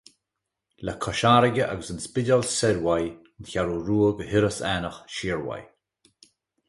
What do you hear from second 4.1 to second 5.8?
go hIorras Aithneach siar uaidh.